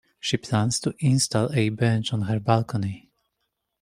She 0.19 0.35
plans 0.35 0.79
to 0.79 0.95
install 0.97 1.53
a 1.53 1.69
bench 1.69 2.11
on 2.11 2.23
her 2.23 2.39
balcony. 2.39 3.11